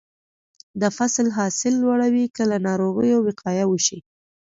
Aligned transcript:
د 0.81 0.83
فصل 0.97 1.27
حاصل 1.37 1.73
لوړوي 1.83 2.25
که 2.35 2.43
له 2.51 2.57
ناروغیو 2.67 3.23
وقایه 3.27 3.65
وشي. 3.67 3.99